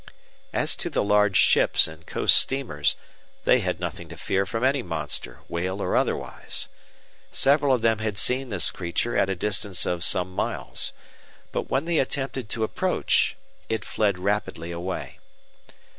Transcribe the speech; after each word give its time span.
As 0.51 0.75
to 0.77 0.89
the 0.89 1.03
large 1.03 1.37
ships 1.37 1.87
and 1.87 2.07
coast 2.07 2.35
steamers, 2.35 2.95
they 3.43 3.59
had 3.59 3.79
nothing 3.79 4.09
to 4.09 4.17
fear 4.17 4.47
from 4.47 4.63
any 4.63 4.81
monster, 4.81 5.41
whale 5.47 5.79
or 5.79 5.95
otherwise. 5.95 6.67
Several 7.29 7.71
of 7.75 7.83
them 7.83 7.99
had 7.99 8.17
seen 8.17 8.49
this 8.49 8.71
creature 8.71 9.15
at 9.15 9.29
a 9.29 9.35
distance 9.35 9.85
of 9.85 10.03
some 10.03 10.33
miles. 10.33 10.91
But 11.51 11.69
when 11.69 11.85
they 11.85 11.99
attempted 11.99 12.49
to 12.49 12.63
approach, 12.63 13.35
it 13.69 13.85
fled 13.85 14.17
rapidly 14.17 14.71
away. 14.71 15.19